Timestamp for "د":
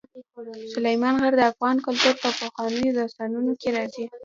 1.37-1.41